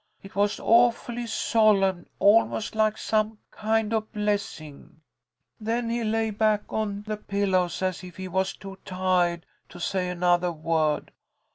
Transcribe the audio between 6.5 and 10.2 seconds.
on the pillows as if he was too tiahed to say